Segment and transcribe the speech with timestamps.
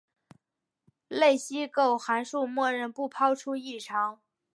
[1.09, 4.19] 类析构函数默认不抛出异常。